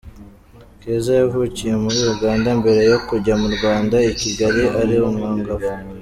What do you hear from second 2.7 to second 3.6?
yo kujya mu